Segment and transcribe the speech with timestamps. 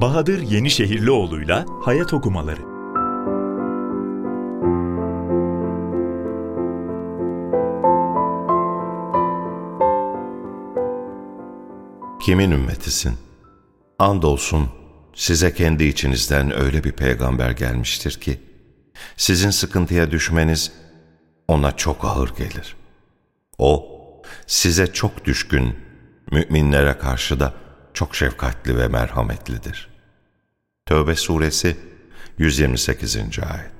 [0.00, 2.60] Bahadır Yenişehirlioğlu'yla Hayat Okumaları
[12.22, 13.16] Kimin ümmetisin?
[13.98, 14.68] Andolsun
[15.14, 18.40] size kendi içinizden öyle bir peygamber gelmiştir ki,
[19.16, 20.72] sizin sıkıntıya düşmeniz
[21.48, 22.76] ona çok ağır gelir.
[23.58, 23.86] O,
[24.46, 25.76] size çok düşkün,
[26.32, 27.54] müminlere karşı da
[27.94, 29.89] çok şefkatli ve merhametlidir.
[30.90, 31.76] Tövbe suresi
[32.38, 33.16] 128.
[33.16, 33.72] ayet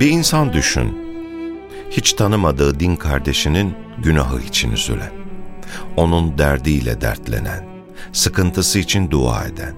[0.00, 0.98] Bir insan düşün,
[1.90, 5.12] hiç tanımadığı din kardeşinin günahı için üzülen,
[5.96, 7.77] onun derdiyle dertlenen,
[8.12, 9.74] sıkıntısı için dua eden,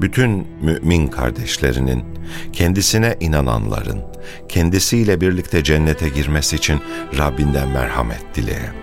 [0.00, 2.04] bütün mümin kardeşlerinin,
[2.52, 4.02] kendisine inananların,
[4.48, 6.80] kendisiyle birlikte cennete girmesi için
[7.18, 8.74] Rabbinden merhamet dileyen.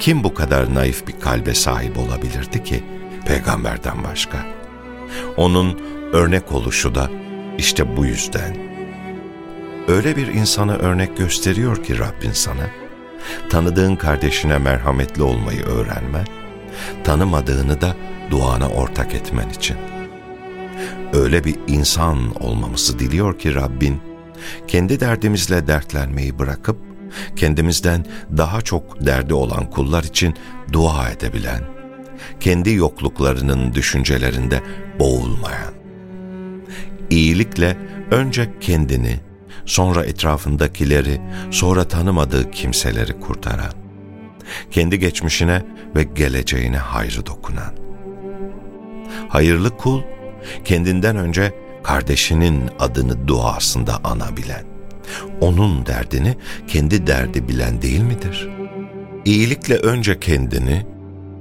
[0.00, 2.84] Kim bu kadar naif bir kalbe sahip olabilirdi ki
[3.26, 4.46] peygamberden başka?
[5.36, 5.80] Onun
[6.12, 7.10] örnek oluşu da
[7.58, 8.56] işte bu yüzden
[9.88, 12.66] öyle bir insana örnek gösteriyor ki Rabbin sana,
[13.50, 16.24] tanıdığın kardeşine merhametli olmayı öğrenme,
[17.04, 17.96] tanımadığını da
[18.30, 19.76] duana ortak etmen için.
[21.12, 24.00] Öyle bir insan olmamızı diliyor ki Rabbin,
[24.68, 26.78] kendi derdimizle dertlenmeyi bırakıp,
[27.36, 30.34] kendimizden daha çok derdi olan kullar için
[30.72, 31.62] dua edebilen,
[32.40, 34.62] kendi yokluklarının düşüncelerinde
[34.98, 35.74] boğulmayan,
[37.10, 37.76] iyilikle
[38.10, 39.20] önce kendini,
[39.66, 43.72] sonra etrafındakileri, sonra tanımadığı kimseleri kurtaran,
[44.70, 45.62] kendi geçmişine
[45.96, 47.74] ve geleceğine hayrı dokunan.
[49.28, 50.02] Hayırlı kul,
[50.64, 54.64] kendinden önce kardeşinin adını duasında anabilen,
[55.40, 56.36] onun derdini
[56.68, 58.48] kendi derdi bilen değil midir?
[59.24, 60.86] İyilikle önce kendini,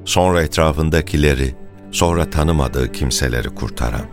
[0.05, 1.55] sonra etrafındakileri,
[1.91, 4.05] sonra tanımadığı kimseleri kurtaran,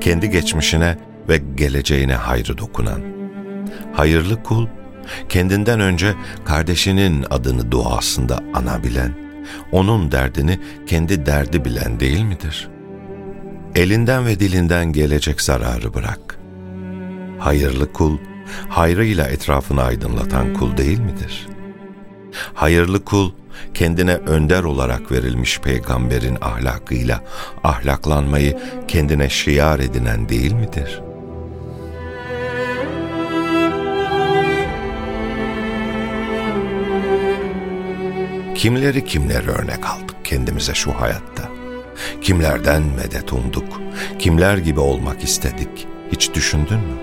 [0.00, 0.98] kendi geçmişine
[1.28, 3.00] ve geleceğine hayrı dokunan,
[3.92, 4.66] hayırlı kul,
[5.28, 9.14] kendinden önce kardeşinin adını duasında anabilen,
[9.72, 12.68] onun derdini kendi derdi bilen değil midir?
[13.74, 16.38] Elinden ve dilinden gelecek zararı bırak.
[17.38, 18.18] Hayırlı kul,
[18.68, 21.46] hayrıyla etrafını aydınlatan kul değil midir?
[22.54, 23.30] Hayırlı kul,
[23.74, 27.24] kendine önder olarak verilmiş peygamberin ahlakıyla
[27.64, 31.13] ahlaklanmayı kendine şiar edinen değil midir?''
[38.54, 41.48] Kimleri kimleri örnek aldık kendimize şu hayatta.
[42.20, 43.80] Kimlerden medet umduk,
[44.18, 45.86] kimler gibi olmak istedik.
[46.12, 46.96] Hiç düşündün mü?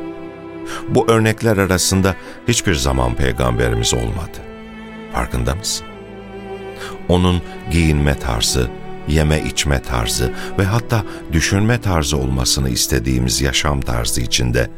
[0.90, 2.16] Bu örnekler arasında
[2.48, 4.38] hiçbir zaman peygamberimiz olmadı.
[5.14, 5.88] Farkında mısın?
[7.10, 7.42] Onun
[7.72, 8.70] giyinme tarzı,
[9.08, 14.70] yeme içme tarzı ve hatta düşünme tarzı olmasını istediğimiz yaşam tarzı içinde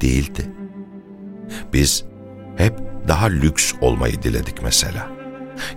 [0.00, 0.50] değildi.
[1.72, 2.04] Biz
[2.56, 5.21] hep daha lüks olmayı diledik mesela.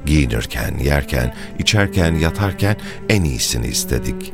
[0.05, 2.75] Giyinirken, yerken, içerken, yatarken
[3.09, 4.33] en iyisini istedik.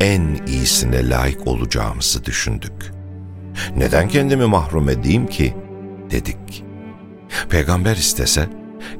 [0.00, 2.92] En iyisine layık olacağımızı düşündük.
[3.76, 5.54] Neden kendimi mahrum edeyim ki?
[6.10, 6.64] dedik.
[7.48, 8.48] Peygamber istese,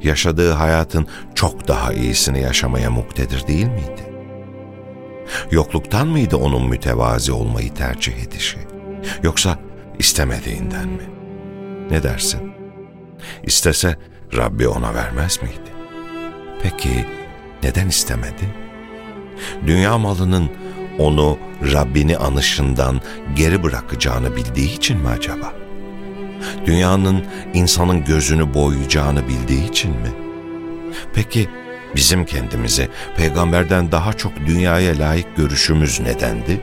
[0.03, 4.13] yaşadığı hayatın çok daha iyisini yaşamaya muktedir değil miydi?
[5.51, 8.57] Yokluktan mıydı onun mütevazi olmayı tercih edişi?
[9.23, 9.59] Yoksa
[9.99, 11.03] istemediğinden mi?
[11.91, 12.51] Ne dersin?
[13.43, 13.97] İstese
[14.37, 15.74] Rabbi ona vermez miydi?
[16.63, 17.05] Peki
[17.63, 18.49] neden istemedi?
[19.67, 20.49] Dünya malının
[20.99, 21.37] onu
[21.73, 23.01] Rabbini anışından
[23.35, 25.53] geri bırakacağını bildiği için mi acaba?
[26.65, 27.23] Dünyanın
[27.53, 30.09] insanın gözünü boyayacağını bildiği için mi?
[31.13, 31.49] Peki
[31.95, 36.61] bizim kendimizi peygamberden daha çok dünyaya layık görüşümüz nedendi?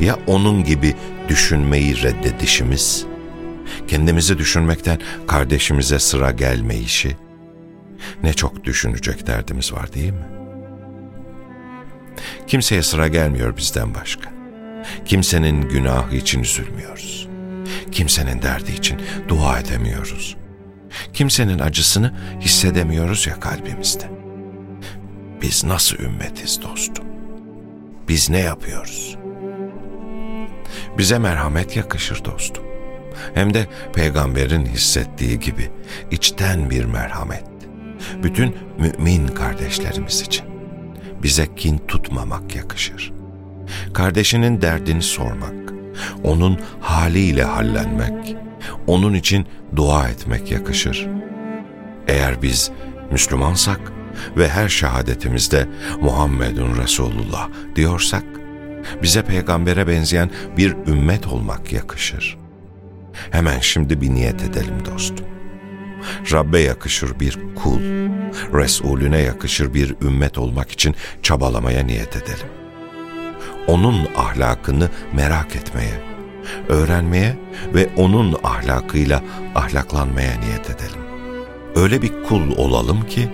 [0.00, 0.94] Ya onun gibi
[1.28, 3.06] düşünmeyi reddedişimiz?
[3.88, 7.27] Kendimizi düşünmekten kardeşimize sıra gelmeyişi?
[8.22, 10.26] Ne çok düşünecek derdimiz var değil mi?
[12.46, 14.30] Kimseye sıra gelmiyor bizden başka.
[15.04, 17.28] Kimsenin günahı için üzülmüyoruz.
[17.92, 20.36] Kimsenin derdi için dua edemiyoruz.
[21.12, 24.10] Kimsenin acısını hissedemiyoruz ya kalbimizde.
[25.42, 27.04] Biz nasıl ümmetiz dostum?
[28.08, 29.16] Biz ne yapıyoruz?
[30.98, 32.64] Bize merhamet yakışır dostum.
[33.34, 35.70] Hem de peygamberin hissettiği gibi
[36.10, 37.57] içten bir merhamet
[38.22, 40.44] bütün mümin kardeşlerimiz için.
[41.22, 43.12] bize kin tutmamak yakışır.
[43.94, 45.72] Kardeşinin derdini sormak,
[46.24, 48.36] onun haliyle hallenmek,
[48.86, 49.46] onun için
[49.76, 51.08] dua etmek yakışır.
[52.08, 52.70] Eğer biz
[53.10, 53.80] Müslümansak
[54.36, 55.68] ve her şehadetimizde
[56.00, 58.24] Muhammedun Resulullah diyorsak,
[59.02, 62.38] bize peygambere benzeyen bir ümmet olmak yakışır.
[63.30, 65.26] Hemen şimdi bir niyet edelim dostum.
[66.32, 67.80] Rabbe yakışır bir kul,
[68.52, 72.46] Resulüne yakışır bir ümmet olmak için çabalamaya niyet edelim.
[73.66, 76.00] Onun ahlakını merak etmeye,
[76.68, 77.36] öğrenmeye
[77.74, 79.22] ve onun ahlakıyla
[79.54, 81.00] ahlaklanmaya niyet edelim.
[81.76, 83.28] Öyle bir kul olalım ki,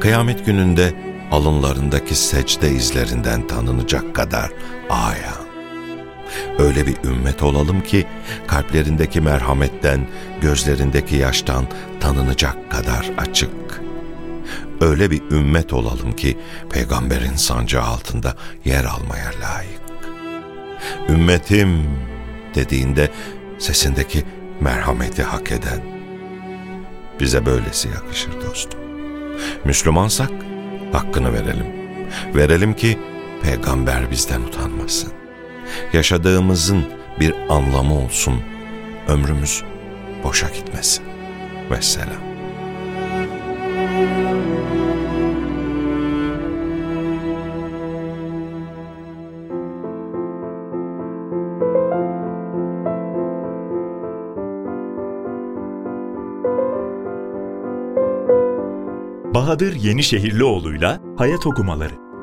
[0.00, 0.94] kıyamet gününde
[1.30, 4.50] alınlarındaki secde izlerinden tanınacak kadar
[4.90, 5.34] aya.
[6.58, 8.06] Öyle bir ümmet olalım ki
[8.46, 10.06] kalplerindeki merhametten,
[10.40, 11.66] gözlerindeki yaştan
[12.04, 13.50] tanınacak kadar açık.
[14.80, 16.38] Öyle bir ümmet olalım ki
[16.70, 19.80] peygamberin sancağı altında yer almaya layık.
[21.08, 21.90] Ümmetim
[22.54, 23.10] dediğinde
[23.58, 24.24] sesindeki
[24.60, 25.80] merhameti hak eden.
[27.20, 28.80] Bize böylesi yakışır dostum.
[29.64, 30.30] Müslümansak
[30.92, 31.66] hakkını verelim.
[32.34, 32.98] Verelim ki
[33.42, 35.12] peygamber bizden utanmasın.
[35.92, 36.84] Yaşadığımızın
[37.20, 38.40] bir anlamı olsun.
[39.08, 39.62] Ömrümüz
[40.24, 41.13] boşa gitmesin.
[41.70, 42.34] Vesselam.
[59.34, 62.13] Bahadır Yenişehirlioğlu'yla Hayat Okumaları